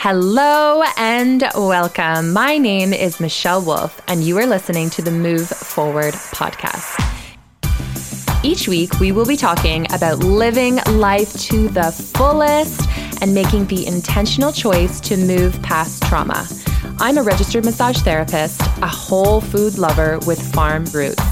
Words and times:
Hello 0.00 0.84
and 0.96 1.42
welcome. 1.56 2.32
My 2.32 2.56
name 2.56 2.92
is 2.92 3.18
Michelle 3.18 3.60
Wolf, 3.60 4.00
and 4.06 4.22
you 4.22 4.38
are 4.38 4.46
listening 4.46 4.90
to 4.90 5.02
the 5.02 5.10
Move 5.10 5.48
Forward 5.48 6.14
podcast. 6.14 6.94
Each 8.44 8.68
week, 8.68 9.00
we 9.00 9.10
will 9.10 9.26
be 9.26 9.36
talking 9.36 9.92
about 9.92 10.20
living 10.20 10.76
life 10.86 11.32
to 11.48 11.66
the 11.66 11.90
fullest 11.90 12.88
and 13.20 13.34
making 13.34 13.66
the 13.66 13.88
intentional 13.88 14.52
choice 14.52 15.00
to 15.00 15.16
move 15.16 15.60
past 15.62 16.00
trauma. 16.04 16.46
I'm 17.00 17.18
a 17.18 17.22
registered 17.24 17.64
massage 17.64 17.98
therapist, 17.98 18.60
a 18.60 18.86
whole 18.86 19.40
food 19.40 19.78
lover 19.78 20.20
with 20.28 20.40
farm 20.54 20.84
roots. 20.94 21.24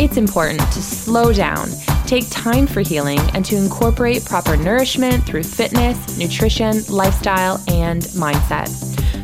It's 0.00 0.16
important 0.16 0.62
to 0.72 0.82
slow 0.82 1.32
down, 1.32 1.70
take 2.10 2.28
time 2.28 2.66
for 2.66 2.80
healing, 2.80 3.20
and 3.34 3.44
to 3.44 3.56
incorporate 3.56 4.24
proper 4.24 4.56
nourishment 4.56 5.24
through 5.24 5.44
fitness, 5.44 6.18
nutrition, 6.18 6.82
lifestyle, 6.88 7.62
and 7.68 8.02
mindset. 8.18 8.68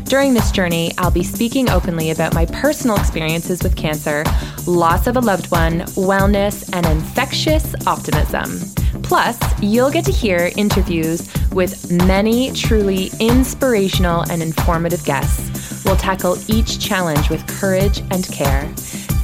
During 0.04 0.34
this 0.34 0.52
journey, 0.52 0.92
I'll 0.96 1.10
be 1.10 1.24
speaking 1.24 1.68
openly 1.68 2.12
about 2.12 2.32
my 2.32 2.46
personal 2.46 2.96
experiences 2.96 3.60
with 3.64 3.74
cancer, 3.74 4.22
loss 4.68 5.08
of 5.08 5.16
a 5.16 5.20
loved 5.20 5.50
one, 5.50 5.80
wellness, 5.96 6.70
and 6.72 6.86
infectious 6.86 7.74
optimism. 7.88 8.60
Plus, 9.02 9.36
you'll 9.60 9.90
get 9.90 10.04
to 10.04 10.12
hear 10.12 10.52
interviews 10.56 11.28
with 11.50 11.90
many 11.90 12.52
truly 12.52 13.10
inspirational 13.18 14.22
and 14.30 14.44
informative 14.44 15.04
guests. 15.04 15.84
We'll 15.84 15.96
tackle 15.96 16.38
each 16.46 16.78
challenge 16.78 17.30
with 17.30 17.44
courage 17.48 17.98
and 18.12 18.24
care. 18.28 18.72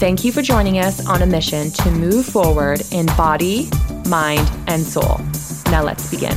Thank 0.02 0.24
you 0.24 0.32
for 0.32 0.42
joining 0.42 0.80
us 0.80 1.06
on 1.06 1.22
a 1.22 1.26
mission 1.26 1.70
to 1.70 1.90
move 1.92 2.26
forward 2.26 2.82
in 2.90 3.06
body, 3.16 3.70
mind, 4.08 4.50
and 4.66 4.82
soul. 4.82 5.20
Now 5.70 5.84
let's 5.84 6.10
begin. 6.10 6.34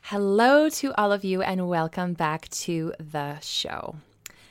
Hello 0.00 0.70
to 0.70 0.94
all 0.94 1.12
of 1.12 1.24
you, 1.24 1.42
and 1.42 1.68
welcome 1.68 2.14
back 2.14 2.48
to 2.48 2.94
the 2.98 3.38
show. 3.40 3.96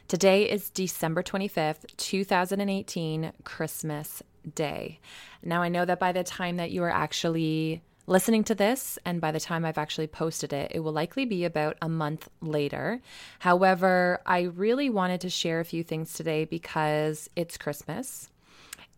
Today 0.08 0.48
is 0.48 0.70
December 0.70 1.24
25th, 1.24 1.88
2018, 1.98 3.32
Christmas 3.44 4.22
Day. 4.54 5.00
Now, 5.42 5.64
I 5.64 5.70
know 5.70 5.86
that 5.86 6.00
by 6.00 6.12
the 6.12 6.24
time 6.24 6.58
that 6.58 6.70
you 6.70 6.84
are 6.84 6.92
actually 6.94 7.82
listening 8.08 8.44
to 8.46 8.56
this, 8.56 8.98
and 9.06 9.22
by 9.22 9.32
the 9.32 9.40
time 9.40 9.66
I've 9.66 9.78
actually 9.78 10.08
posted 10.08 10.54
it, 10.54 10.72
it 10.74 10.80
will 10.80 10.94
likely 10.94 11.26
be 11.26 11.44
about 11.44 11.78
a 11.82 11.90
month 11.90 12.30
later. 12.42 13.02
However, 13.40 14.22
I 14.26 14.44
really 14.44 14.90
wanted 14.90 15.22
to 15.22 15.30
share 15.30 15.60
a 15.60 15.66
few 15.66 15.84
things 15.84 16.14
today 16.14 16.46
because 16.46 17.30
it's 17.36 17.58
Christmas. 17.58 18.30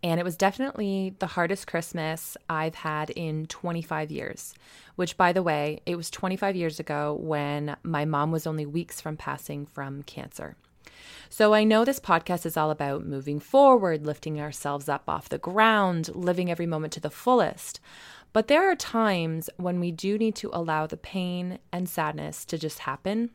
And 0.01 0.17
it 0.17 0.23
was 0.23 0.37
definitely 0.37 1.15
the 1.19 1.27
hardest 1.27 1.67
Christmas 1.67 2.37
I've 2.49 2.75
had 2.75 3.09
in 3.09 3.47
25 3.47 4.11
years, 4.11 4.53
which, 4.95 5.17
by 5.17 5.33
the 5.33 5.43
way, 5.43 5.81
it 5.85 5.97
was 5.97 6.09
25 6.09 6.55
years 6.55 6.79
ago 6.79 7.17
when 7.19 7.75
my 7.83 8.05
mom 8.05 8.31
was 8.31 8.47
only 8.47 8.65
weeks 8.65 9.01
from 9.01 9.17
passing 9.17 9.65
from 9.65 10.03
cancer. 10.03 10.55
So 11.29 11.53
I 11.53 11.63
know 11.63 11.83
this 11.83 11.99
podcast 11.99 12.45
is 12.45 12.57
all 12.57 12.71
about 12.71 13.05
moving 13.05 13.39
forward, 13.39 14.05
lifting 14.05 14.39
ourselves 14.39 14.87
up 14.89 15.03
off 15.07 15.29
the 15.29 15.37
ground, 15.37 16.09
living 16.15 16.49
every 16.49 16.65
moment 16.65 16.93
to 16.93 16.99
the 16.99 17.09
fullest. 17.09 17.79
But 18.31 18.47
there 18.47 18.69
are 18.69 18.75
times 18.75 19.49
when 19.57 19.79
we 19.79 19.91
do 19.91 20.17
need 20.17 20.35
to 20.35 20.51
allow 20.53 20.85
the 20.85 20.97
pain 20.97 21.59
and 21.71 21.89
sadness 21.89 22.45
to 22.45 22.57
just 22.57 22.79
happen, 22.79 23.31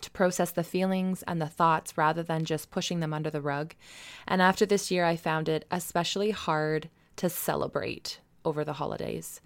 to 0.00 0.10
process 0.10 0.52
the 0.52 0.64
feelings 0.64 1.22
and 1.24 1.40
the 1.40 1.46
thoughts 1.46 1.98
rather 1.98 2.22
than 2.22 2.44
just 2.44 2.70
pushing 2.70 3.00
them 3.00 3.12
under 3.12 3.30
the 3.30 3.40
rug. 3.40 3.74
And 4.26 4.40
after 4.40 4.64
this 4.66 4.90
year, 4.90 5.04
I 5.04 5.16
found 5.16 5.48
it 5.48 5.66
especially 5.70 6.30
hard 6.30 6.88
to 7.16 7.28
celebrate 7.28 8.20
over 8.44 8.64
the 8.64 8.74
holidays. 8.74 9.40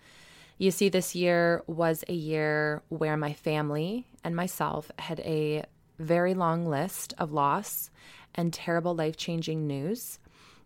You 0.58 0.70
see, 0.70 0.88
this 0.88 1.14
year 1.14 1.62
was 1.66 2.04
a 2.08 2.14
year 2.14 2.82
where 2.88 3.16
my 3.16 3.34
family 3.34 4.06
and 4.24 4.34
myself 4.34 4.90
had 4.98 5.20
a 5.20 5.64
very 5.98 6.34
long 6.34 6.66
list 6.66 7.14
of 7.18 7.32
loss 7.32 7.90
and 8.34 8.52
terrible 8.52 8.94
life 8.94 9.16
changing 9.16 9.66
news. 9.66 10.18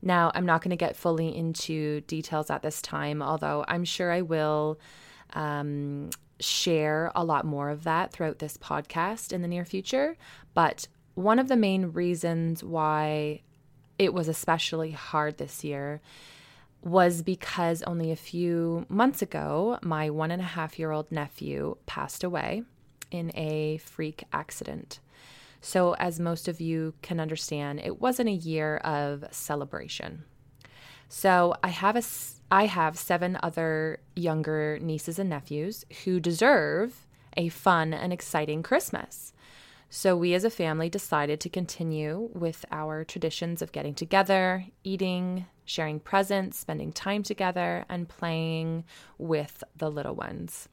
Now, 0.02 0.32
I'm 0.34 0.46
not 0.46 0.62
going 0.62 0.70
to 0.70 0.76
get 0.76 0.96
fully 0.96 1.34
into 1.36 2.00
details 2.02 2.50
at 2.50 2.62
this 2.62 2.80
time, 2.80 3.22
although 3.22 3.64
I'm 3.68 3.84
sure 3.84 4.10
I 4.10 4.22
will 4.22 4.78
um, 5.34 6.10
share 6.40 7.12
a 7.14 7.24
lot 7.24 7.44
more 7.44 7.68
of 7.70 7.84
that 7.84 8.12
throughout 8.12 8.38
this 8.38 8.56
podcast 8.56 9.32
in 9.32 9.42
the 9.42 9.48
near 9.48 9.64
future. 9.64 10.16
But 10.54 10.88
one 11.14 11.38
of 11.38 11.48
the 11.48 11.56
main 11.56 11.92
reasons 11.92 12.64
why 12.64 13.42
it 13.98 14.14
was 14.14 14.28
especially 14.28 14.92
hard 14.92 15.36
this 15.36 15.62
year 15.62 16.00
was 16.82 17.20
because 17.20 17.82
only 17.82 18.10
a 18.10 18.16
few 18.16 18.86
months 18.88 19.20
ago, 19.20 19.78
my 19.82 20.08
one 20.08 20.30
and 20.30 20.40
a 20.40 20.46
half 20.46 20.78
year 20.78 20.90
old 20.90 21.12
nephew 21.12 21.76
passed 21.84 22.24
away 22.24 22.62
in 23.10 23.30
a 23.34 23.76
freak 23.78 24.24
accident. 24.32 25.00
So, 25.60 25.94
as 25.96 26.18
most 26.18 26.48
of 26.48 26.60
you 26.60 26.94
can 27.02 27.20
understand, 27.20 27.80
it 27.80 28.00
wasn't 28.00 28.30
a 28.30 28.32
year 28.32 28.78
of 28.78 29.24
celebration. 29.30 30.24
So, 31.08 31.54
I 31.62 31.68
have 31.68 31.96
a 31.96 32.02
I 32.50 32.66
have 32.66 32.98
seven 32.98 33.38
other 33.42 34.00
younger 34.16 34.78
nieces 34.80 35.18
and 35.18 35.30
nephews 35.30 35.84
who 36.04 36.18
deserve 36.18 37.06
a 37.36 37.48
fun 37.48 37.92
and 37.94 38.12
exciting 38.12 38.62
Christmas. 38.62 39.32
So, 39.90 40.16
we 40.16 40.34
as 40.34 40.44
a 40.44 40.50
family 40.50 40.88
decided 40.88 41.40
to 41.40 41.48
continue 41.50 42.30
with 42.32 42.64
our 42.70 43.04
traditions 43.04 43.60
of 43.60 43.72
getting 43.72 43.94
together, 43.94 44.66
eating, 44.82 45.46
sharing 45.64 46.00
presents, 46.00 46.58
spending 46.58 46.92
time 46.92 47.22
together, 47.22 47.84
and 47.88 48.08
playing 48.08 48.84
with 49.18 49.62
the 49.76 49.90
little 49.90 50.14
ones. 50.14 50.68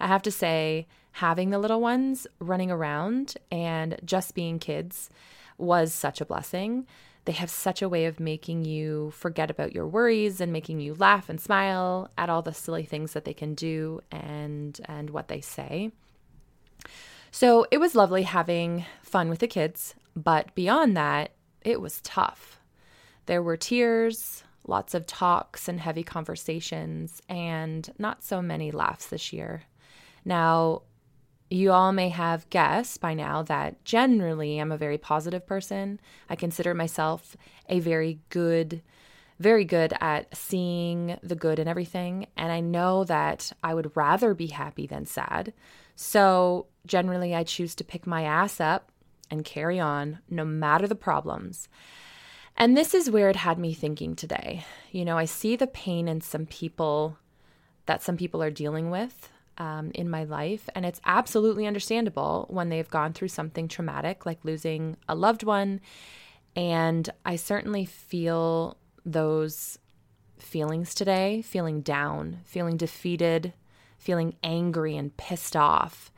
I 0.00 0.06
have 0.06 0.22
to 0.22 0.30
say, 0.30 0.86
having 1.12 1.50
the 1.50 1.58
little 1.58 1.80
ones 1.80 2.26
running 2.38 2.70
around 2.70 3.36
and 3.50 3.98
just 4.04 4.34
being 4.34 4.58
kids 4.58 5.08
was 5.58 5.94
such 5.94 6.20
a 6.20 6.26
blessing. 6.26 6.86
They 7.24 7.32
have 7.32 7.50
such 7.50 7.82
a 7.82 7.88
way 7.88 8.04
of 8.04 8.20
making 8.20 8.64
you 8.64 9.10
forget 9.12 9.50
about 9.50 9.74
your 9.74 9.86
worries 9.86 10.40
and 10.40 10.52
making 10.52 10.80
you 10.80 10.94
laugh 10.94 11.28
and 11.28 11.40
smile 11.40 12.10
at 12.16 12.30
all 12.30 12.42
the 12.42 12.54
silly 12.54 12.84
things 12.84 13.14
that 13.14 13.24
they 13.24 13.34
can 13.34 13.54
do 13.54 14.00
and 14.12 14.80
and 14.84 15.10
what 15.10 15.28
they 15.28 15.40
say. 15.40 15.90
So, 17.32 17.66
it 17.70 17.78
was 17.78 17.94
lovely 17.94 18.22
having 18.22 18.86
fun 19.02 19.28
with 19.28 19.40
the 19.40 19.48
kids, 19.48 19.94
but 20.14 20.54
beyond 20.54 20.96
that, 20.96 21.32
it 21.62 21.80
was 21.80 22.00
tough. 22.02 22.60
There 23.26 23.42
were 23.42 23.56
tears, 23.56 24.44
lots 24.66 24.94
of 24.94 25.06
talks 25.06 25.68
and 25.68 25.80
heavy 25.80 26.02
conversations, 26.02 27.20
and 27.28 27.92
not 27.98 28.22
so 28.22 28.40
many 28.40 28.70
laughs 28.70 29.06
this 29.08 29.32
year. 29.32 29.64
Now, 30.26 30.82
you 31.48 31.70
all 31.70 31.92
may 31.92 32.08
have 32.08 32.50
guessed 32.50 33.00
by 33.00 33.14
now 33.14 33.42
that 33.44 33.84
generally 33.84 34.58
I'm 34.58 34.72
a 34.72 34.76
very 34.76 34.98
positive 34.98 35.46
person. 35.46 36.00
I 36.28 36.34
consider 36.34 36.74
myself 36.74 37.36
a 37.68 37.78
very 37.78 38.18
good, 38.30 38.82
very 39.38 39.64
good 39.64 39.94
at 40.00 40.36
seeing 40.36 41.16
the 41.22 41.36
good 41.36 41.60
in 41.60 41.68
everything. 41.68 42.26
And 42.36 42.50
I 42.50 42.58
know 42.58 43.04
that 43.04 43.52
I 43.62 43.72
would 43.72 43.96
rather 43.96 44.34
be 44.34 44.48
happy 44.48 44.88
than 44.88 45.06
sad. 45.06 45.52
So 45.94 46.66
generally, 46.84 47.32
I 47.32 47.44
choose 47.44 47.76
to 47.76 47.84
pick 47.84 48.04
my 48.04 48.24
ass 48.24 48.60
up 48.60 48.90
and 49.30 49.44
carry 49.44 49.78
on 49.78 50.18
no 50.28 50.44
matter 50.44 50.88
the 50.88 50.96
problems. 50.96 51.68
And 52.56 52.76
this 52.76 52.94
is 52.94 53.10
where 53.10 53.30
it 53.30 53.36
had 53.36 53.58
me 53.60 53.74
thinking 53.74 54.16
today. 54.16 54.64
You 54.90 55.04
know, 55.04 55.18
I 55.18 55.26
see 55.26 55.54
the 55.54 55.68
pain 55.68 56.08
in 56.08 56.20
some 56.20 56.46
people 56.46 57.18
that 57.84 58.02
some 58.02 58.16
people 58.16 58.42
are 58.42 58.50
dealing 58.50 58.90
with 58.90 59.30
um, 59.58 59.90
in 59.94 60.08
my 60.08 60.24
life. 60.24 60.68
And 60.74 60.84
it's 60.84 61.00
absolutely 61.04 61.66
understandable 61.66 62.46
when 62.50 62.68
they've 62.68 62.88
gone 62.88 63.12
through 63.12 63.28
something 63.28 63.68
traumatic, 63.68 64.26
like 64.26 64.44
losing 64.44 64.96
a 65.08 65.14
loved 65.14 65.42
one. 65.42 65.80
And 66.54 67.08
I 67.24 67.36
certainly 67.36 67.84
feel 67.84 68.76
those 69.04 69.78
feelings 70.38 70.94
today 70.94 71.42
feeling 71.42 71.80
down, 71.80 72.38
feeling 72.44 72.76
defeated, 72.76 73.52
feeling 73.98 74.36
angry 74.42 74.96
and 74.96 75.16
pissed 75.16 75.56
off. 75.56 76.10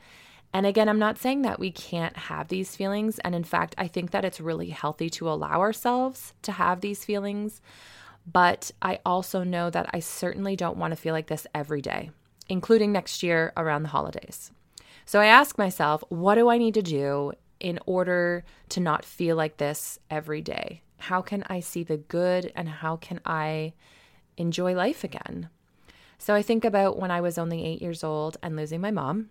And 0.53 0.65
again, 0.65 0.89
I'm 0.89 0.99
not 0.99 1.19
saying 1.19 1.43
that 1.43 1.59
we 1.59 1.71
can't 1.71 2.17
have 2.17 2.47
these 2.47 2.75
feelings. 2.75 3.19
And 3.19 3.35
in 3.35 3.43
fact, 3.43 3.75
I 3.77 3.87
think 3.87 4.11
that 4.11 4.25
it's 4.25 4.41
really 4.41 4.69
healthy 4.69 5.09
to 5.11 5.29
allow 5.29 5.59
ourselves 5.59 6.33
to 6.41 6.51
have 6.51 6.81
these 6.81 7.05
feelings. 7.05 7.61
But 8.31 8.71
I 8.81 8.99
also 9.05 9.43
know 9.43 9.69
that 9.69 9.89
I 9.93 9.99
certainly 9.99 10.55
don't 10.55 10.77
want 10.77 10.91
to 10.91 10.97
feel 10.97 11.13
like 11.13 11.27
this 11.27 11.47
every 11.53 11.81
day 11.81 12.11
including 12.49 12.91
next 12.91 13.23
year 13.23 13.53
around 13.55 13.83
the 13.83 13.89
holidays. 13.89 14.51
So 15.05 15.21
I 15.21 15.27
ask 15.27 15.57
myself, 15.57 16.03
what 16.09 16.35
do 16.35 16.49
I 16.49 16.57
need 16.57 16.73
to 16.73 16.81
do 16.81 17.33
in 17.59 17.79
order 17.85 18.43
to 18.69 18.79
not 18.79 19.05
feel 19.05 19.35
like 19.35 19.57
this 19.57 19.99
every 20.09 20.41
day? 20.41 20.81
How 20.97 21.21
can 21.21 21.43
I 21.47 21.61
see 21.61 21.83
the 21.83 21.97
good 21.97 22.51
and 22.55 22.67
how 22.67 22.97
can 22.97 23.21
I 23.25 23.73
enjoy 24.37 24.75
life 24.75 25.03
again? 25.03 25.49
So 26.17 26.35
I 26.35 26.41
think 26.41 26.65
about 26.65 26.99
when 26.99 27.11
I 27.11 27.21
was 27.21 27.37
only 27.37 27.65
eight 27.65 27.81
years 27.81 28.03
old 28.03 28.37
and 28.43 28.55
losing 28.55 28.81
my 28.81 28.91
mom. 28.91 29.29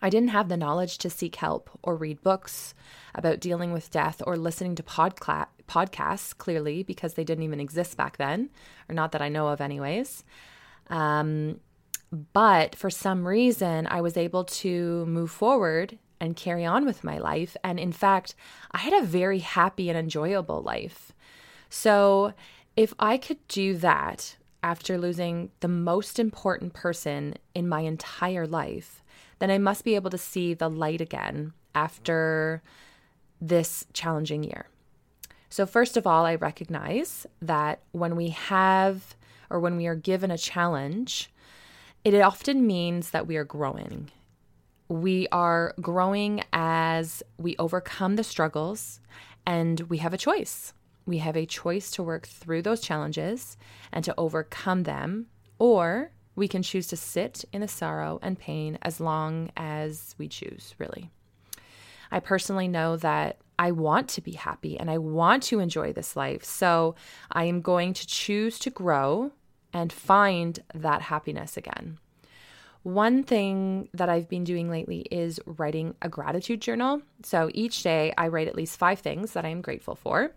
I 0.00 0.10
didn't 0.10 0.30
have 0.30 0.48
the 0.48 0.56
knowledge 0.56 0.98
to 0.98 1.10
seek 1.10 1.36
help 1.36 1.70
or 1.82 1.96
read 1.96 2.22
books 2.22 2.74
about 3.14 3.40
dealing 3.40 3.72
with 3.72 3.90
death 3.90 4.22
or 4.26 4.36
listening 4.36 4.74
to 4.76 4.82
podcla- 4.82 5.46
podcasts, 5.68 6.36
clearly, 6.36 6.82
because 6.82 7.14
they 7.14 7.24
didn't 7.24 7.44
even 7.44 7.60
exist 7.60 7.96
back 7.96 8.16
then, 8.16 8.50
or 8.88 8.94
not 8.94 9.12
that 9.12 9.22
I 9.22 9.28
know 9.28 9.48
of, 9.48 9.60
anyways. 9.60 10.24
Um, 10.88 11.60
But 12.12 12.76
for 12.76 12.90
some 12.90 13.26
reason, 13.26 13.86
I 13.86 14.02
was 14.02 14.18
able 14.18 14.44
to 14.44 15.06
move 15.06 15.30
forward 15.30 15.98
and 16.20 16.36
carry 16.36 16.64
on 16.64 16.84
with 16.84 17.02
my 17.02 17.18
life. 17.18 17.56
And 17.64 17.80
in 17.80 17.90
fact, 17.90 18.34
I 18.70 18.78
had 18.78 18.92
a 18.92 19.04
very 19.04 19.38
happy 19.38 19.88
and 19.88 19.98
enjoyable 19.98 20.62
life. 20.62 21.12
So 21.70 22.34
if 22.76 22.92
I 22.98 23.16
could 23.16 23.38
do 23.48 23.76
that 23.78 24.36
after 24.62 24.98
losing 24.98 25.50
the 25.60 25.68
most 25.68 26.18
important 26.18 26.74
person 26.74 27.34
in 27.54 27.66
my 27.66 27.80
entire 27.80 28.46
life, 28.46 29.02
then 29.38 29.50
I 29.50 29.58
must 29.58 29.82
be 29.82 29.94
able 29.94 30.10
to 30.10 30.18
see 30.18 30.54
the 30.54 30.70
light 30.70 31.00
again 31.00 31.54
after 31.74 32.62
this 33.40 33.86
challenging 33.92 34.44
year. 34.44 34.68
So, 35.48 35.66
first 35.66 35.96
of 35.96 36.06
all, 36.06 36.24
I 36.24 36.36
recognize 36.36 37.26
that 37.40 37.80
when 37.90 38.16
we 38.16 38.28
have 38.28 39.16
or 39.50 39.58
when 39.58 39.76
we 39.76 39.86
are 39.86 39.96
given 39.96 40.30
a 40.30 40.38
challenge, 40.38 41.31
it 42.04 42.20
often 42.20 42.66
means 42.66 43.10
that 43.10 43.26
we 43.26 43.36
are 43.36 43.44
growing. 43.44 44.10
We 44.88 45.28
are 45.32 45.74
growing 45.80 46.42
as 46.52 47.22
we 47.38 47.56
overcome 47.58 48.16
the 48.16 48.24
struggles 48.24 49.00
and 49.46 49.80
we 49.82 49.98
have 49.98 50.12
a 50.12 50.18
choice. 50.18 50.74
We 51.06 51.18
have 51.18 51.36
a 51.36 51.46
choice 51.46 51.90
to 51.92 52.02
work 52.02 52.26
through 52.26 52.62
those 52.62 52.80
challenges 52.80 53.56
and 53.92 54.04
to 54.04 54.14
overcome 54.18 54.84
them, 54.84 55.26
or 55.58 56.12
we 56.36 56.48
can 56.48 56.62
choose 56.62 56.86
to 56.88 56.96
sit 56.96 57.44
in 57.52 57.60
the 57.60 57.68
sorrow 57.68 58.18
and 58.22 58.38
pain 58.38 58.78
as 58.82 59.00
long 59.00 59.50
as 59.56 60.14
we 60.18 60.28
choose, 60.28 60.74
really. 60.78 61.10
I 62.10 62.20
personally 62.20 62.68
know 62.68 62.96
that 62.98 63.38
I 63.58 63.72
want 63.72 64.08
to 64.10 64.20
be 64.20 64.32
happy 64.32 64.78
and 64.78 64.90
I 64.90 64.98
want 64.98 65.42
to 65.44 65.60
enjoy 65.60 65.92
this 65.92 66.16
life. 66.16 66.44
So 66.44 66.94
I 67.30 67.44
am 67.44 67.60
going 67.60 67.94
to 67.94 68.06
choose 68.06 68.58
to 68.60 68.70
grow 68.70 69.32
and 69.72 69.92
find 69.92 70.60
that 70.74 71.02
happiness 71.02 71.56
again. 71.56 71.98
One 72.82 73.22
thing 73.22 73.88
that 73.94 74.08
I've 74.08 74.28
been 74.28 74.44
doing 74.44 74.68
lately 74.68 75.06
is 75.10 75.38
writing 75.46 75.94
a 76.02 76.08
gratitude 76.08 76.60
journal. 76.60 77.02
So 77.22 77.48
each 77.54 77.82
day 77.82 78.12
I 78.18 78.28
write 78.28 78.48
at 78.48 78.56
least 78.56 78.78
five 78.78 78.98
things 78.98 79.32
that 79.32 79.44
I 79.44 79.50
am 79.50 79.60
grateful 79.60 79.94
for. 79.94 80.32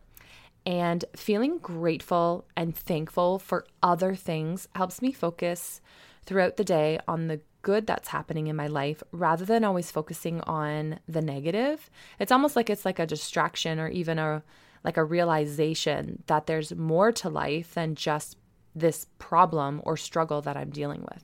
And 0.65 1.05
feeling 1.15 1.57
grateful 1.59 2.45
and 2.55 2.75
thankful 2.75 3.39
for 3.39 3.65
other 3.83 4.15
things 4.15 4.67
helps 4.75 5.01
me 5.01 5.11
focus 5.11 5.81
throughout 6.25 6.57
the 6.57 6.63
day 6.63 6.99
on 7.07 7.27
the 7.27 7.41
good 7.61 7.87
that's 7.87 8.09
happening 8.09 8.45
in 8.45 8.55
my 8.55 8.67
life 8.67 9.01
rather 9.11 9.43
than 9.43 9.63
always 9.63 9.89
focusing 9.89 10.39
on 10.41 10.99
the 11.07 11.21
negative. 11.21 11.89
It's 12.19 12.31
almost 12.31 12.55
like 12.55 12.69
it's 12.69 12.85
like 12.85 12.99
a 12.99 13.07
distraction 13.07 13.79
or 13.79 13.87
even 13.89 14.19
a 14.19 14.43
like 14.83 14.97
a 14.97 15.03
realization 15.03 16.21
that 16.27 16.45
there's 16.45 16.75
more 16.75 17.11
to 17.11 17.27
life 17.27 17.73
than 17.73 17.95
just 17.95 18.37
this 18.75 19.07
problem 19.18 19.81
or 19.86 19.98
struggle 19.98 20.42
that 20.42 20.57
I'm 20.57 20.69
dealing 20.69 21.01
with. 21.01 21.24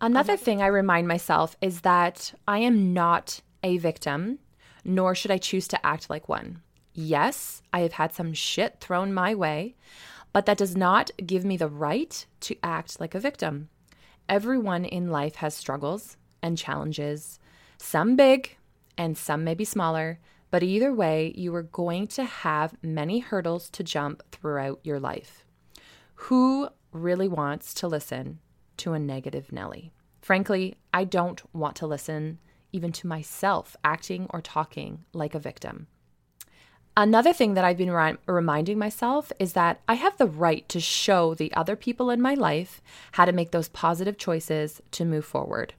Another 0.00 0.36
thing 0.36 0.62
I 0.62 0.66
remind 0.66 1.08
myself 1.08 1.56
is 1.60 1.82
that 1.82 2.32
I 2.46 2.58
am 2.58 2.92
not 2.92 3.40
a 3.62 3.78
victim, 3.78 4.38
nor 4.84 5.14
should 5.14 5.30
I 5.30 5.38
choose 5.38 5.68
to 5.68 5.86
act 5.86 6.08
like 6.08 6.28
one. 6.28 6.62
Yes, 6.94 7.62
I 7.72 7.80
have 7.80 7.92
had 7.92 8.12
some 8.12 8.32
shit 8.32 8.80
thrown 8.80 9.12
my 9.12 9.34
way, 9.34 9.76
but 10.32 10.46
that 10.46 10.58
does 10.58 10.76
not 10.76 11.10
give 11.24 11.44
me 11.44 11.56
the 11.56 11.68
right 11.68 12.24
to 12.40 12.56
act 12.62 13.00
like 13.00 13.14
a 13.14 13.20
victim. 13.20 13.68
Everyone 14.28 14.84
in 14.84 15.10
life 15.10 15.36
has 15.36 15.54
struggles 15.54 16.16
and 16.42 16.56
challenges, 16.56 17.38
some 17.78 18.16
big 18.16 18.56
and 18.96 19.18
some 19.18 19.44
maybe 19.44 19.64
smaller, 19.64 20.18
but 20.50 20.62
either 20.62 20.92
way, 20.92 21.32
you 21.36 21.54
are 21.54 21.62
going 21.62 22.06
to 22.08 22.24
have 22.24 22.74
many 22.82 23.20
hurdles 23.20 23.70
to 23.70 23.84
jump 23.84 24.22
throughout 24.32 24.80
your 24.82 24.98
life. 24.98 25.44
Who 26.24 26.68
really 26.92 27.28
wants 27.28 27.72
to 27.74 27.88
listen 27.88 28.40
to 28.76 28.92
a 28.92 28.98
negative 28.98 29.52
Nelly? 29.52 29.90
Frankly, 30.20 30.76
I 30.92 31.04
don't 31.04 31.42
want 31.54 31.76
to 31.76 31.86
listen 31.86 32.38
even 32.72 32.92
to 32.92 33.06
myself 33.06 33.74
acting 33.82 34.26
or 34.28 34.42
talking 34.42 35.04
like 35.14 35.34
a 35.34 35.40
victim. 35.40 35.86
Another 36.94 37.32
thing 37.32 37.54
that 37.54 37.64
I've 37.64 37.78
been 37.78 37.90
re- 37.90 38.18
reminding 38.26 38.78
myself 38.78 39.32
is 39.38 39.54
that 39.54 39.80
I 39.88 39.94
have 39.94 40.18
the 40.18 40.26
right 40.26 40.68
to 40.68 40.78
show 40.78 41.34
the 41.34 41.52
other 41.54 41.74
people 41.74 42.10
in 42.10 42.20
my 42.20 42.34
life 42.34 42.82
how 43.12 43.24
to 43.24 43.32
make 43.32 43.50
those 43.50 43.70
positive 43.70 44.18
choices 44.18 44.82
to 44.90 45.06
move 45.06 45.24
forward. 45.24 45.72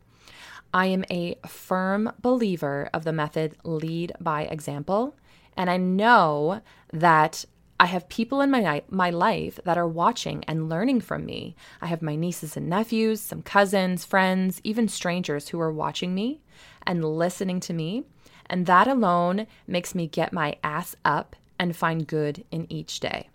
I 0.73 0.87
am 0.87 1.05
a 1.11 1.37
firm 1.47 2.13
believer 2.19 2.89
of 2.93 3.03
the 3.03 3.13
method 3.13 3.57
lead 3.63 4.13
by 4.19 4.43
example, 4.45 5.15
and 5.55 5.69
I 5.69 5.77
know 5.77 6.61
that 6.91 7.45
I 7.81 7.85
have 7.85 8.07
people 8.09 8.41
in 8.41 8.51
my 8.51 8.83
my 8.91 9.09
life 9.09 9.59
that 9.65 9.75
are 9.75 9.87
watching 9.87 10.43
and 10.43 10.69
learning 10.69 11.01
from 11.01 11.25
me. 11.25 11.55
I 11.81 11.87
have 11.87 12.03
my 12.03 12.15
nieces 12.15 12.55
and 12.55 12.69
nephews, 12.69 13.19
some 13.19 13.41
cousins, 13.41 14.05
friends, 14.05 14.61
even 14.63 14.87
strangers 14.87 15.47
who 15.47 15.59
are 15.59 15.71
watching 15.73 16.13
me 16.13 16.41
and 16.85 17.03
listening 17.03 17.59
to 17.61 17.73
me, 17.73 18.03
and 18.45 18.67
that 18.67 18.87
alone 18.87 19.47
makes 19.65 19.95
me 19.95 20.05
get 20.05 20.31
my 20.31 20.57
ass 20.63 20.95
up 21.03 21.35
and 21.57 21.75
find 21.75 22.05
good 22.05 22.45
in 22.51 22.71
each 22.71 22.99
day. 22.99 23.31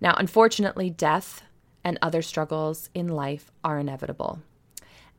Now, 0.00 0.14
unfortunately, 0.16 0.88
death 0.88 1.42
and 1.84 1.98
other 2.00 2.22
struggles 2.22 2.88
in 2.94 3.08
life 3.08 3.52
are 3.62 3.78
inevitable. 3.78 4.40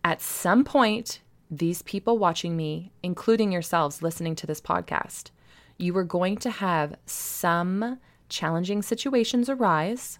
At 0.03 0.19
some 0.19 0.63
point, 0.63 1.19
these 1.51 1.83
people 1.83 2.17
watching 2.17 2.57
me, 2.57 2.91
including 3.03 3.51
yourselves 3.51 4.01
listening 4.01 4.33
to 4.37 4.47
this 4.47 4.61
podcast, 4.61 5.29
you 5.77 5.95
are 5.95 6.03
going 6.03 6.37
to 6.37 6.49
have 6.49 6.95
some 7.05 7.99
challenging 8.31 8.81
situations 8.81 9.49
arise, 9.49 10.17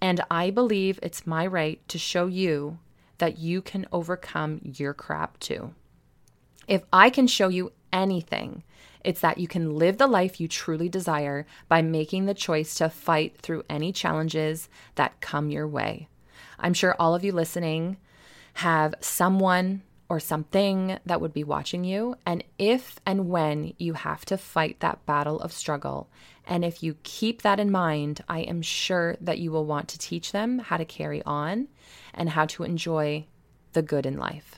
and 0.00 0.20
I 0.30 0.50
believe 0.50 1.00
it's 1.02 1.26
my 1.26 1.46
right 1.46 1.80
to 1.88 1.98
show 1.98 2.26
you 2.26 2.78
that 3.18 3.38
you 3.38 3.60
can 3.60 3.86
overcome 3.90 4.60
your 4.62 4.94
crap 4.94 5.40
too. 5.40 5.74
If 6.68 6.82
I 6.92 7.10
can 7.10 7.26
show 7.26 7.48
you 7.48 7.72
anything, 7.92 8.62
it's 9.02 9.20
that 9.20 9.38
you 9.38 9.48
can 9.48 9.76
live 9.76 9.98
the 9.98 10.06
life 10.06 10.40
you 10.40 10.46
truly 10.46 10.88
desire 10.88 11.46
by 11.68 11.82
making 11.82 12.26
the 12.26 12.34
choice 12.34 12.74
to 12.76 12.88
fight 12.88 13.36
through 13.38 13.64
any 13.68 13.92
challenges 13.92 14.68
that 14.94 15.20
come 15.20 15.50
your 15.50 15.66
way. 15.66 16.08
I'm 16.58 16.74
sure 16.74 16.94
all 16.98 17.14
of 17.14 17.24
you 17.24 17.32
listening 17.32 17.96
have 18.54 18.94
someone 19.00 19.82
or 20.10 20.18
something 20.18 20.98
that 21.06 21.20
would 21.20 21.32
be 21.32 21.44
watching 21.44 21.84
you. 21.84 22.16
And 22.26 22.42
if 22.58 22.98
and 23.06 23.28
when 23.28 23.72
you 23.78 23.94
have 23.94 24.24
to 24.26 24.36
fight 24.36 24.80
that 24.80 25.06
battle 25.06 25.40
of 25.40 25.52
struggle, 25.52 26.10
and 26.44 26.64
if 26.64 26.82
you 26.82 26.96
keep 27.04 27.42
that 27.42 27.60
in 27.60 27.70
mind, 27.70 28.22
I 28.28 28.40
am 28.40 28.60
sure 28.60 29.16
that 29.20 29.38
you 29.38 29.52
will 29.52 29.64
want 29.64 29.86
to 29.90 29.98
teach 29.98 30.32
them 30.32 30.58
how 30.58 30.78
to 30.78 30.84
carry 30.84 31.22
on 31.22 31.68
and 32.12 32.28
how 32.28 32.46
to 32.46 32.64
enjoy 32.64 33.26
the 33.72 33.82
good 33.82 34.04
in 34.04 34.18
life. 34.18 34.56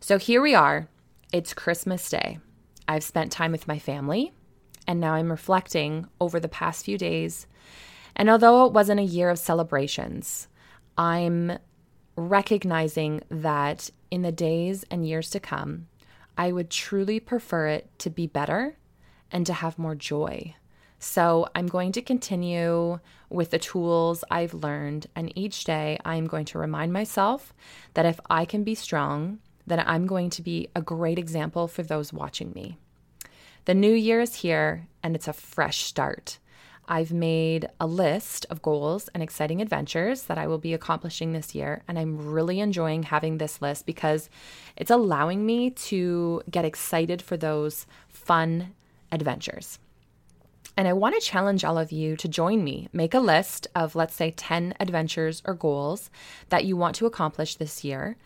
So 0.00 0.18
here 0.18 0.42
we 0.42 0.54
are. 0.54 0.86
It's 1.32 1.54
Christmas 1.54 2.10
Day. 2.10 2.40
I've 2.86 3.04
spent 3.04 3.32
time 3.32 3.52
with 3.52 3.68
my 3.68 3.78
family, 3.78 4.34
and 4.86 5.00
now 5.00 5.14
I'm 5.14 5.30
reflecting 5.30 6.06
over 6.20 6.38
the 6.38 6.48
past 6.48 6.84
few 6.84 6.98
days. 6.98 7.46
And 8.14 8.28
although 8.28 8.66
it 8.66 8.74
wasn't 8.74 9.00
a 9.00 9.04
year 9.04 9.30
of 9.30 9.38
celebrations, 9.38 10.46
I'm 10.98 11.58
recognizing 12.20 13.22
that 13.30 13.90
in 14.10 14.22
the 14.22 14.32
days 14.32 14.84
and 14.90 15.06
years 15.06 15.30
to 15.30 15.40
come, 15.40 15.86
I 16.36 16.52
would 16.52 16.70
truly 16.70 17.20
prefer 17.20 17.68
it 17.68 17.90
to 18.00 18.10
be 18.10 18.26
better 18.26 18.76
and 19.30 19.46
to 19.46 19.52
have 19.52 19.78
more 19.78 19.94
joy. 19.94 20.54
So 20.98 21.48
I'm 21.54 21.66
going 21.66 21.92
to 21.92 22.02
continue 22.02 23.00
with 23.30 23.50
the 23.50 23.58
tools 23.58 24.22
I've 24.30 24.52
learned, 24.52 25.06
and 25.16 25.32
each 25.36 25.64
day 25.64 25.98
I'm 26.04 26.26
going 26.26 26.44
to 26.46 26.58
remind 26.58 26.92
myself 26.92 27.54
that 27.94 28.04
if 28.04 28.20
I 28.28 28.44
can 28.44 28.64
be 28.64 28.74
strong, 28.74 29.38
then 29.66 29.82
I'm 29.86 30.06
going 30.06 30.28
to 30.30 30.42
be 30.42 30.68
a 30.74 30.82
great 30.82 31.18
example 31.18 31.68
for 31.68 31.82
those 31.82 32.12
watching 32.12 32.52
me. 32.52 32.76
The 33.64 33.74
new 33.74 33.92
year 33.92 34.20
is 34.20 34.36
here, 34.36 34.88
and 35.02 35.14
it's 35.14 35.28
a 35.28 35.32
fresh 35.32 35.84
start. 35.84 36.38
I've 36.90 37.12
made 37.12 37.68
a 37.78 37.86
list 37.86 38.46
of 38.50 38.62
goals 38.62 39.08
and 39.14 39.22
exciting 39.22 39.62
adventures 39.62 40.24
that 40.24 40.38
I 40.38 40.48
will 40.48 40.58
be 40.58 40.74
accomplishing 40.74 41.32
this 41.32 41.54
year. 41.54 41.84
And 41.86 41.96
I'm 41.96 42.32
really 42.32 42.58
enjoying 42.58 43.04
having 43.04 43.38
this 43.38 43.62
list 43.62 43.86
because 43.86 44.28
it's 44.76 44.90
allowing 44.90 45.46
me 45.46 45.70
to 45.70 46.42
get 46.50 46.64
excited 46.64 47.22
for 47.22 47.36
those 47.36 47.86
fun 48.08 48.74
adventures. 49.12 49.78
And 50.80 50.88
I 50.88 50.94
want 50.94 51.14
to 51.14 51.20
challenge 51.20 51.62
all 51.62 51.76
of 51.76 51.92
you 51.92 52.16
to 52.16 52.26
join 52.26 52.64
me. 52.64 52.88
Make 52.90 53.12
a 53.12 53.20
list 53.20 53.66
of, 53.74 53.94
let's 53.94 54.14
say, 54.14 54.30
10 54.30 54.72
adventures 54.80 55.42
or 55.44 55.52
goals 55.52 56.10
that 56.48 56.64
you 56.64 56.74
want 56.74 56.96
to 56.96 57.04
accomplish 57.04 57.56
this 57.56 57.84
year 57.84 58.16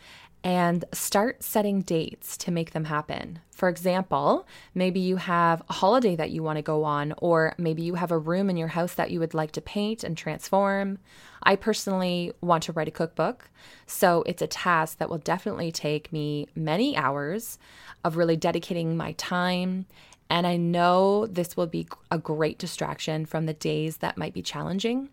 and 0.44 0.84
start 0.92 1.42
setting 1.42 1.82
dates 1.82 2.36
to 2.36 2.52
make 2.52 2.70
them 2.70 2.84
happen. 2.84 3.40
For 3.50 3.68
example, 3.68 4.46
maybe 4.72 5.00
you 5.00 5.16
have 5.16 5.64
a 5.68 5.72
holiday 5.72 6.14
that 6.14 6.30
you 6.30 6.44
want 6.44 6.58
to 6.58 6.62
go 6.62 6.84
on, 6.84 7.12
or 7.18 7.56
maybe 7.58 7.82
you 7.82 7.96
have 7.96 8.12
a 8.12 8.18
room 8.18 8.48
in 8.48 8.56
your 8.56 8.68
house 8.68 8.94
that 8.94 9.10
you 9.10 9.18
would 9.18 9.34
like 9.34 9.50
to 9.52 9.60
paint 9.60 10.04
and 10.04 10.16
transform. 10.16 10.98
I 11.42 11.56
personally 11.56 12.34
want 12.40 12.62
to 12.64 12.72
write 12.72 12.86
a 12.86 12.92
cookbook, 12.92 13.50
so 13.86 14.22
it's 14.26 14.42
a 14.42 14.46
task 14.46 14.98
that 14.98 15.10
will 15.10 15.18
definitely 15.18 15.72
take 15.72 16.12
me 16.12 16.46
many 16.54 16.96
hours 16.96 17.58
of 18.04 18.16
really 18.16 18.36
dedicating 18.36 18.96
my 18.96 19.12
time. 19.12 19.86
And 20.30 20.46
I 20.46 20.56
know 20.56 21.26
this 21.26 21.56
will 21.56 21.66
be 21.66 21.86
a 22.10 22.18
great 22.18 22.58
distraction 22.58 23.26
from 23.26 23.46
the 23.46 23.54
days 23.54 23.98
that 23.98 24.18
might 24.18 24.34
be 24.34 24.42
challenging. 24.42 25.10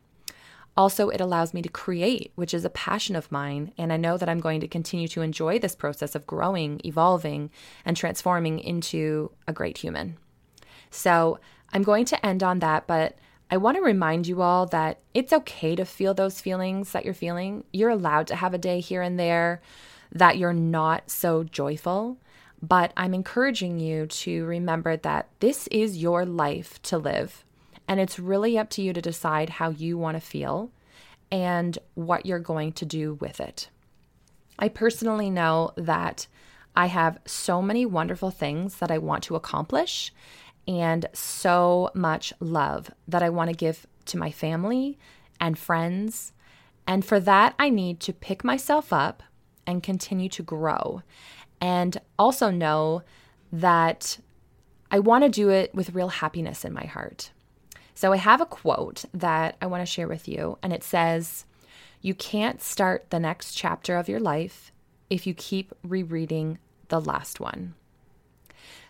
Also, 0.77 1.09
it 1.09 1.19
allows 1.19 1.53
me 1.53 1.61
to 1.61 1.69
create, 1.69 2.31
which 2.35 2.53
is 2.53 2.63
a 2.63 2.69
passion 2.69 3.15
of 3.15 3.31
mine. 3.31 3.73
And 3.77 3.91
I 3.91 3.97
know 3.97 4.17
that 4.17 4.29
I'm 4.29 4.39
going 4.39 4.61
to 4.61 4.67
continue 4.67 5.07
to 5.09 5.21
enjoy 5.21 5.59
this 5.59 5.75
process 5.75 6.15
of 6.15 6.25
growing, 6.25 6.79
evolving, 6.85 7.51
and 7.83 7.97
transforming 7.97 8.59
into 8.59 9.31
a 9.47 9.53
great 9.53 9.77
human. 9.79 10.17
So 10.89 11.39
I'm 11.73 11.83
going 11.83 12.05
to 12.05 12.25
end 12.25 12.41
on 12.41 12.59
that, 12.59 12.87
but 12.87 13.17
I 13.49 13.57
want 13.57 13.75
to 13.75 13.83
remind 13.83 14.27
you 14.27 14.41
all 14.41 14.65
that 14.67 14.99
it's 15.13 15.33
okay 15.33 15.75
to 15.75 15.83
feel 15.83 16.13
those 16.13 16.39
feelings 16.39 16.93
that 16.93 17.03
you're 17.03 17.13
feeling. 17.13 17.65
You're 17.73 17.89
allowed 17.89 18.27
to 18.27 18.35
have 18.35 18.53
a 18.53 18.57
day 18.57 18.79
here 18.79 19.01
and 19.01 19.19
there 19.19 19.61
that 20.13 20.37
you're 20.37 20.53
not 20.53 21.09
so 21.09 21.43
joyful. 21.43 22.17
But 22.61 22.93
I'm 22.95 23.13
encouraging 23.13 23.79
you 23.79 24.05
to 24.07 24.45
remember 24.45 24.97
that 24.97 25.29
this 25.39 25.67
is 25.67 26.01
your 26.01 26.25
life 26.25 26.81
to 26.83 26.97
live. 26.97 27.43
And 27.87 27.99
it's 27.99 28.19
really 28.19 28.57
up 28.57 28.69
to 28.71 28.81
you 28.81 28.93
to 28.93 29.01
decide 29.01 29.49
how 29.49 29.69
you 29.69 29.97
want 29.97 30.15
to 30.15 30.21
feel 30.21 30.71
and 31.31 31.77
what 31.95 32.25
you're 32.25 32.39
going 32.39 32.73
to 32.73 32.85
do 32.85 33.15
with 33.15 33.39
it. 33.39 33.69
I 34.59 34.69
personally 34.69 35.29
know 35.29 35.71
that 35.75 36.27
I 36.75 36.85
have 36.85 37.19
so 37.25 37.61
many 37.61 37.85
wonderful 37.85 38.31
things 38.31 38.77
that 38.77 38.91
I 38.91 38.97
want 38.97 39.23
to 39.23 39.35
accomplish 39.35 40.13
and 40.67 41.05
so 41.13 41.89
much 41.93 42.31
love 42.39 42.91
that 43.07 43.23
I 43.23 43.29
want 43.29 43.49
to 43.49 43.55
give 43.55 43.87
to 44.05 44.17
my 44.17 44.31
family 44.31 44.97
and 45.39 45.57
friends. 45.57 46.33
And 46.85 47.03
for 47.03 47.19
that, 47.19 47.55
I 47.57 47.69
need 47.69 47.99
to 48.01 48.13
pick 48.13 48.43
myself 48.43 48.93
up 48.93 49.23
and 49.65 49.83
continue 49.83 50.29
to 50.29 50.43
grow. 50.43 51.01
And 51.61 52.01
also 52.17 52.49
know 52.49 53.03
that 53.53 54.17
I 54.89 54.99
want 54.99 55.23
to 55.23 55.29
do 55.29 55.49
it 55.49 55.73
with 55.73 55.93
real 55.93 56.09
happiness 56.09 56.65
in 56.65 56.73
my 56.73 56.85
heart. 56.85 57.31
So 57.93 58.11
I 58.11 58.17
have 58.17 58.41
a 58.41 58.45
quote 58.45 59.05
that 59.13 59.57
I 59.61 59.67
want 59.67 59.81
to 59.81 59.91
share 59.91 60.07
with 60.07 60.27
you, 60.27 60.57
and 60.63 60.73
it 60.73 60.83
says, 60.83 61.45
You 62.01 62.15
can't 62.15 62.61
start 62.61 63.09
the 63.09 63.19
next 63.19 63.53
chapter 63.53 63.95
of 63.95 64.09
your 64.09 64.19
life 64.19 64.71
if 65.09 65.27
you 65.27 65.33
keep 65.33 65.71
rereading 65.83 66.57
the 66.87 66.99
last 66.99 67.39
one. 67.39 67.75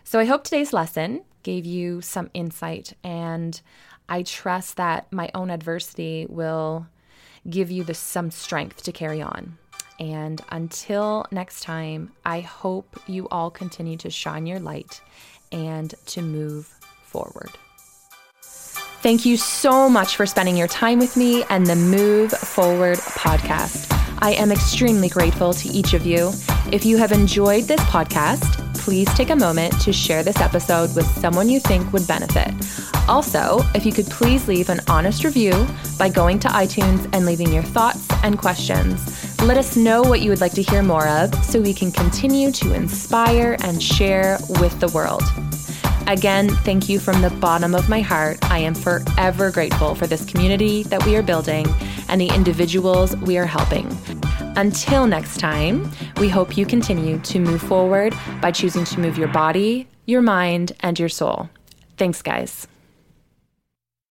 So 0.02 0.18
I 0.18 0.24
hope 0.24 0.44
today's 0.44 0.72
lesson 0.72 1.24
gave 1.42 1.66
you 1.66 2.00
some 2.00 2.30
insight, 2.34 2.94
and 3.04 3.60
I 4.08 4.22
trust 4.22 4.76
that 4.76 5.12
my 5.12 5.30
own 5.34 5.50
adversity 5.50 6.26
will 6.28 6.86
give 7.48 7.70
you 7.70 7.84
the, 7.84 7.94
some 7.94 8.30
strength 8.30 8.82
to 8.84 8.92
carry 8.92 9.20
on. 9.20 9.58
And 9.98 10.40
until 10.50 11.26
next 11.30 11.62
time, 11.62 12.12
I 12.24 12.40
hope 12.40 12.98
you 13.06 13.28
all 13.28 13.50
continue 13.50 13.96
to 13.98 14.10
shine 14.10 14.46
your 14.46 14.60
light 14.60 15.00
and 15.50 15.94
to 16.06 16.22
move 16.22 16.66
forward. 17.04 17.50
Thank 19.02 19.26
you 19.26 19.36
so 19.36 19.88
much 19.88 20.16
for 20.16 20.26
spending 20.26 20.56
your 20.56 20.68
time 20.68 21.00
with 21.00 21.16
me 21.16 21.42
and 21.50 21.66
the 21.66 21.74
Move 21.74 22.30
Forward 22.30 22.98
podcast. 22.98 23.88
I 24.22 24.30
am 24.34 24.52
extremely 24.52 25.08
grateful 25.08 25.52
to 25.54 25.68
each 25.68 25.94
of 25.94 26.06
you. 26.06 26.30
If 26.70 26.84
you 26.84 26.96
have 26.98 27.10
enjoyed 27.10 27.64
this 27.64 27.80
podcast, 27.80 28.76
please 28.76 29.12
take 29.14 29.30
a 29.30 29.36
moment 29.36 29.80
to 29.80 29.92
share 29.92 30.22
this 30.22 30.40
episode 30.40 30.94
with 30.94 31.06
someone 31.18 31.48
you 31.48 31.58
think 31.58 31.92
would 31.92 32.06
benefit. 32.06 32.54
Also, 33.08 33.60
if 33.74 33.84
you 33.84 33.92
could 33.92 34.06
please 34.06 34.46
leave 34.46 34.68
an 34.68 34.80
honest 34.88 35.24
review 35.24 35.66
by 35.98 36.08
going 36.08 36.38
to 36.38 36.48
iTunes 36.48 37.08
and 37.12 37.26
leaving 37.26 37.52
your 37.52 37.64
thoughts 37.64 38.06
and 38.22 38.38
questions. 38.38 39.31
Let 39.42 39.58
us 39.58 39.76
know 39.76 40.02
what 40.02 40.20
you 40.20 40.30
would 40.30 40.40
like 40.40 40.52
to 40.52 40.62
hear 40.62 40.84
more 40.84 41.08
of 41.08 41.34
so 41.44 41.60
we 41.60 41.74
can 41.74 41.90
continue 41.90 42.52
to 42.52 42.74
inspire 42.74 43.56
and 43.64 43.82
share 43.82 44.38
with 44.60 44.78
the 44.78 44.86
world. 44.94 45.24
Again, 46.06 46.48
thank 46.48 46.88
you 46.88 47.00
from 47.00 47.20
the 47.22 47.30
bottom 47.30 47.74
of 47.74 47.88
my 47.88 48.00
heart. 48.00 48.38
I 48.50 48.58
am 48.58 48.72
forever 48.72 49.50
grateful 49.50 49.96
for 49.96 50.06
this 50.06 50.24
community 50.24 50.84
that 50.84 51.04
we 51.04 51.16
are 51.16 51.22
building 51.22 51.66
and 52.08 52.20
the 52.20 52.28
individuals 52.28 53.16
we 53.16 53.36
are 53.36 53.44
helping. 53.44 53.90
Until 54.56 55.08
next 55.08 55.40
time, 55.40 55.90
we 56.18 56.28
hope 56.28 56.56
you 56.56 56.64
continue 56.64 57.18
to 57.18 57.40
move 57.40 57.62
forward 57.62 58.14
by 58.40 58.52
choosing 58.52 58.84
to 58.84 59.00
move 59.00 59.18
your 59.18 59.28
body, 59.28 59.88
your 60.06 60.22
mind, 60.22 60.70
and 60.80 61.00
your 61.00 61.08
soul. 61.08 61.50
Thanks, 61.96 62.22
guys. 62.22 62.68